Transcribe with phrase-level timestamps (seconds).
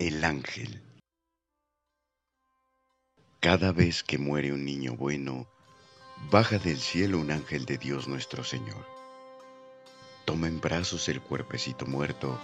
[0.00, 0.80] El ángel.
[3.38, 5.46] Cada vez que muere un niño bueno,
[6.30, 8.86] baja del cielo un ángel de Dios nuestro Señor.
[10.24, 12.40] Toma en brazos el cuerpecito muerto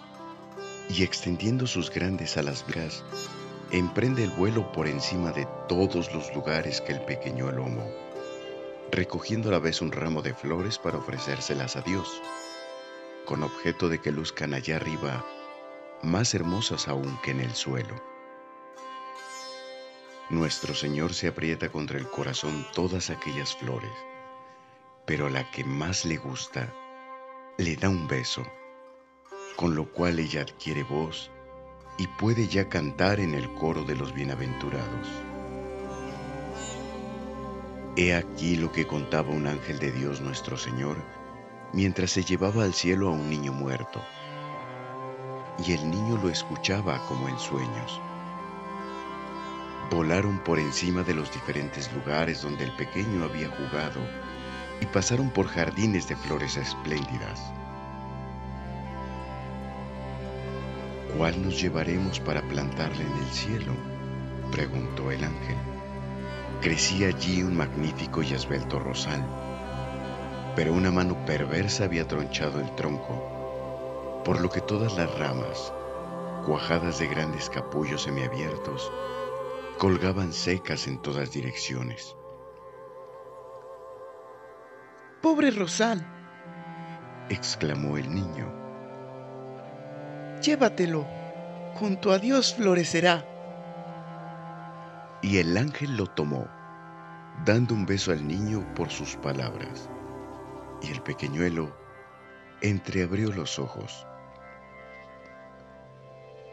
[0.91, 3.03] y extendiendo sus grandes alas blancas,
[3.71, 7.91] emprende el vuelo por encima de todos los lugares que el pequeño lomo,
[8.93, 12.21] recogiendo a la vez un ramo de flores para ofrecérselas a Dios,
[13.25, 15.25] con objeto de que luzcan allá arriba
[16.07, 17.95] más hermosas aún que en el suelo.
[20.31, 23.93] Nuestro Señor se aprieta contra el corazón todas aquellas flores,
[25.05, 26.73] pero la que más le gusta,
[27.59, 28.43] le da un beso,
[29.57, 31.31] con lo cual ella adquiere voz
[31.99, 35.09] y puede ya cantar en el coro de los bienaventurados.
[37.97, 40.97] He aquí lo que contaba un ángel de Dios nuestro Señor
[41.73, 44.03] mientras se llevaba al cielo a un niño muerto
[45.65, 48.01] y el niño lo escuchaba como en sueños.
[49.91, 54.01] Volaron por encima de los diferentes lugares donde el pequeño había jugado
[54.81, 57.41] y pasaron por jardines de flores espléndidas.
[61.17, 63.73] ¿Cuál nos llevaremos para plantarle en el cielo?
[64.53, 65.57] preguntó el ángel.
[66.61, 69.25] Crecía allí un magnífico y esbelto rosal,
[70.55, 73.36] pero una mano perversa había tronchado el tronco
[74.27, 75.73] por lo que todas las ramas,
[76.45, 78.93] cuajadas de grandes capullos semiabiertos,
[79.79, 82.17] colgaban secas en todas direcciones.
[85.23, 86.05] Pobre Rosal,
[87.29, 88.53] exclamó el niño.
[90.43, 91.07] Llévatelo,
[91.75, 93.25] junto a Dios florecerá.
[95.23, 96.49] Y el ángel lo tomó,
[97.45, 99.89] dando un beso al niño por sus palabras.
[100.83, 101.71] Y el pequeñuelo
[102.61, 104.05] entreabrió los ojos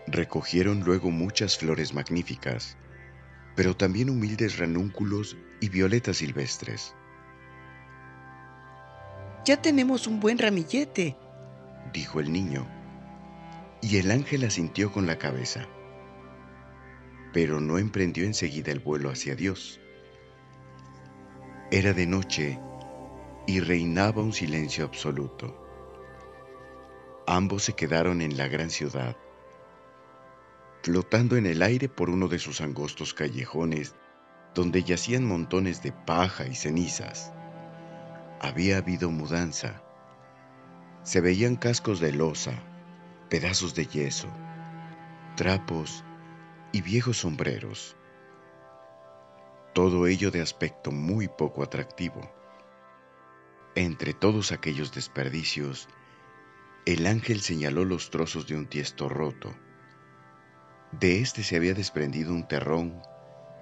[0.07, 2.77] Recogieron luego muchas flores magníficas,
[3.55, 6.95] pero también humildes ranúnculos y violetas silvestres.
[9.45, 11.15] Ya tenemos un buen ramillete,
[11.93, 12.67] dijo el niño,
[13.81, 15.67] y el ángel asintió con la cabeza,
[17.31, 19.80] pero no emprendió enseguida el vuelo hacia Dios.
[21.71, 22.59] Era de noche
[23.47, 25.59] y reinaba un silencio absoluto.
[27.25, 29.17] Ambos se quedaron en la gran ciudad
[30.83, 33.95] flotando en el aire por uno de sus angostos callejones,
[34.54, 37.32] donde yacían montones de paja y cenizas.
[38.42, 39.82] Había habido mudanza.
[41.04, 42.61] Se veían cascos de losa,
[43.30, 44.27] pedazos de yeso,
[45.38, 46.04] trapos
[46.73, 47.95] y viejos sombreros.
[49.73, 52.30] Todo ello de aspecto muy poco atractivo.
[53.76, 55.88] Entre todos aquellos desperdicios,
[56.86, 59.55] el ángel señaló los trozos de un tiesto roto,
[60.99, 63.02] de éste se había desprendido un terrón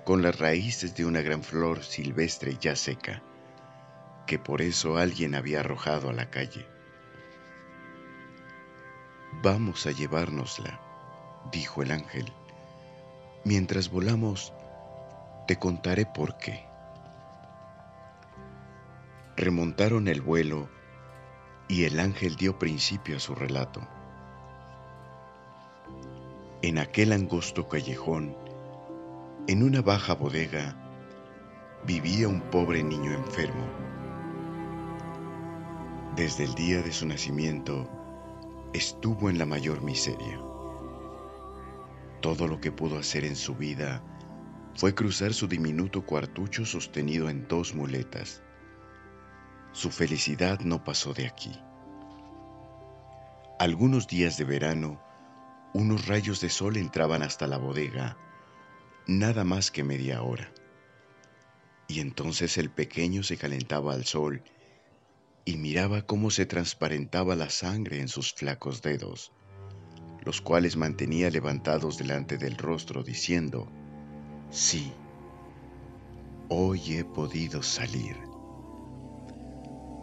[0.05, 3.21] con las raíces de una gran flor silvestre ya seca,
[4.27, 6.65] que por eso alguien había arrojado a la calle.
[9.43, 10.79] Vamos a llevárnosla,
[11.51, 12.31] dijo el ángel.
[13.45, 14.53] Mientras volamos,
[15.47, 16.65] te contaré por qué.
[19.37, 20.69] Remontaron el vuelo
[21.67, 23.87] y el ángel dio principio a su relato.
[26.63, 28.37] En aquel angosto callejón,
[29.47, 30.77] en una baja bodega,
[31.87, 33.65] vivía un pobre niño enfermo.
[36.15, 37.89] Desde el día de su nacimiento,
[38.73, 40.39] estuvo en la mayor miseria.
[42.21, 44.03] Todo lo que pudo hacer en su vida
[44.75, 48.43] fue cruzar su diminuto cuartucho sostenido en dos muletas.
[49.71, 51.59] Su felicidad no pasó de aquí.
[53.57, 55.01] Algunos días de verano,
[55.73, 58.17] unos rayos de sol entraban hasta la bodega,
[59.07, 60.51] nada más que media hora.
[61.87, 64.43] Y entonces el pequeño se calentaba al sol
[65.45, 69.31] y miraba cómo se transparentaba la sangre en sus flacos dedos,
[70.23, 73.67] los cuales mantenía levantados delante del rostro diciendo,
[74.49, 74.93] sí,
[76.49, 78.17] hoy he podido salir.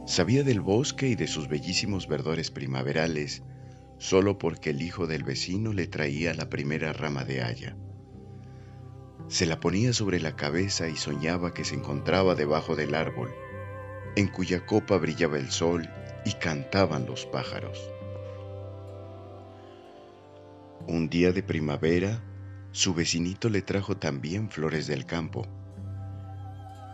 [0.07, 3.43] Sabía del bosque y de sus bellísimos verdores primaverales,
[3.99, 7.77] solo porque el hijo del vecino le traía la primera rama de haya.
[9.29, 13.31] Se la ponía sobre la cabeza y soñaba que se encontraba debajo del árbol,
[14.17, 15.89] en cuya copa brillaba el sol
[16.25, 17.91] y cantaban los pájaros.
[20.87, 22.23] Un día de primavera,
[22.71, 25.47] su vecinito le trajo también flores del campo,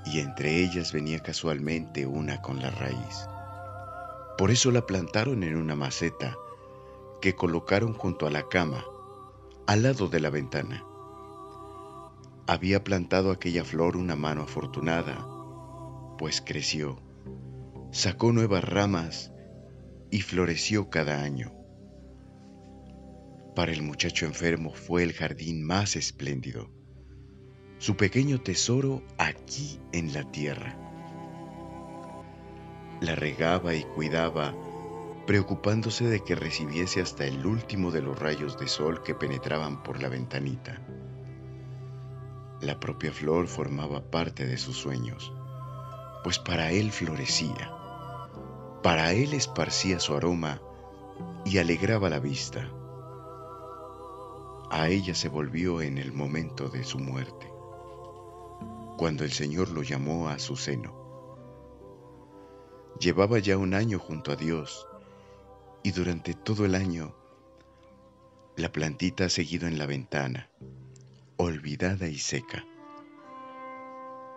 [0.07, 3.29] y entre ellas venía casualmente una con la raíz.
[4.37, 6.37] Por eso la plantaron en una maceta
[7.25, 8.85] que colocaron junto a la cama,
[9.67, 10.85] al lado de la ventana.
[12.47, 15.27] Había plantado aquella flor una mano afortunada,
[16.19, 17.01] pues creció,
[17.93, 19.33] sacó nuevas ramas
[20.11, 21.55] y floreció cada año.
[23.57, 26.71] Para el muchacho enfermo fue el jardín más espléndido,
[27.79, 30.77] su pequeño tesoro aquí en la tierra.
[33.01, 34.55] La regaba y cuidaba,
[35.27, 40.01] preocupándose de que recibiese hasta el último de los rayos de sol que penetraban por
[40.01, 40.83] la ventanita.
[42.61, 45.33] La propia flor formaba parte de sus sueños,
[46.23, 47.73] pues para él florecía,
[48.83, 50.61] para él esparcía su aroma
[51.45, 52.71] y alegraba la vista.
[54.71, 57.51] A ella se volvió en el momento de su muerte,
[58.99, 61.03] cuando el Señor lo llamó a su seno.
[63.01, 64.87] Llevaba ya un año junto a Dios
[65.85, 67.15] y durante todo el año
[68.57, 70.49] la plantita ha seguido en la ventana,
[71.37, 72.65] olvidada y seca.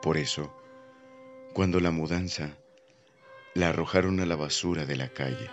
[0.01, 0.53] Por eso,
[1.53, 2.57] cuando la mudanza,
[3.55, 5.49] la arrojaron a la basura de la calle.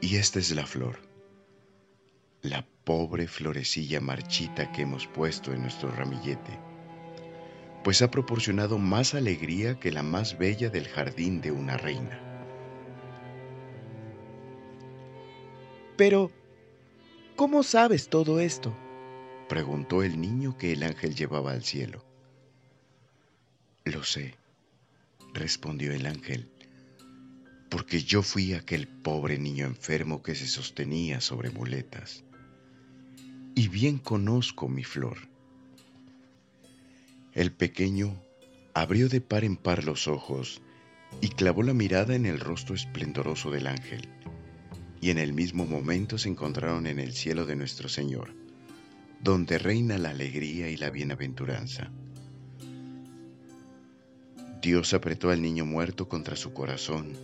[0.00, 0.98] Y esta es la flor,
[2.42, 6.58] la pobre florecilla marchita que hemos puesto en nuestro ramillete,
[7.84, 12.31] pues ha proporcionado más alegría que la más bella del jardín de una reina.
[15.96, 16.30] Pero,
[17.36, 18.74] ¿cómo sabes todo esto?
[19.48, 22.02] preguntó el niño que el ángel llevaba al cielo.
[23.84, 24.34] Lo sé,
[25.34, 26.48] respondió el ángel,
[27.68, 32.24] porque yo fui aquel pobre niño enfermo que se sostenía sobre muletas,
[33.54, 35.18] y bien conozco mi flor.
[37.34, 38.22] El pequeño
[38.72, 40.62] abrió de par en par los ojos
[41.20, 44.08] y clavó la mirada en el rostro esplendoroso del ángel
[45.02, 48.32] y en el mismo momento se encontraron en el cielo de nuestro Señor,
[49.20, 51.90] donde reina la alegría y la bienaventuranza.
[54.62, 57.14] Dios apretó al niño muerto contra su corazón,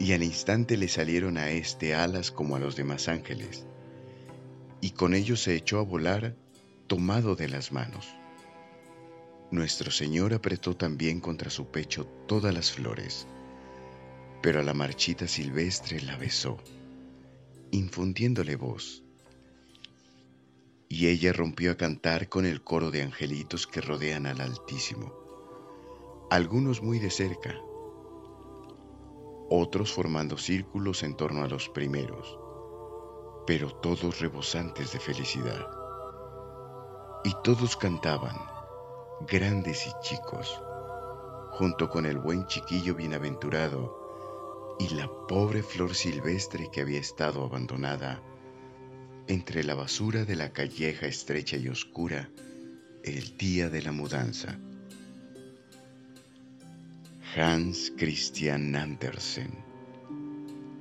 [0.00, 3.64] y al instante le salieron a éste alas como a los demás ángeles,
[4.80, 6.34] y con ellos se echó a volar
[6.88, 8.08] tomado de las manos.
[9.52, 13.28] Nuestro Señor apretó también contra su pecho todas las flores,
[14.42, 16.58] pero a la marchita silvestre la besó
[17.70, 19.02] infundiéndole voz.
[20.88, 25.12] Y ella rompió a cantar con el coro de angelitos que rodean al Altísimo,
[26.30, 27.54] algunos muy de cerca,
[29.50, 32.38] otros formando círculos en torno a los primeros,
[33.46, 35.66] pero todos rebosantes de felicidad.
[37.24, 38.36] Y todos cantaban,
[39.26, 40.62] grandes y chicos,
[41.50, 44.07] junto con el buen chiquillo bienaventurado
[44.78, 48.22] y la pobre flor silvestre que había estado abandonada
[49.26, 52.30] entre la basura de la calleja estrecha y oscura
[53.02, 54.58] el día de la mudanza.
[57.36, 59.52] Hans Christian Andersen.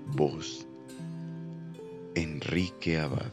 [0.08, 0.66] Voz
[2.16, 3.32] Enrique Abad.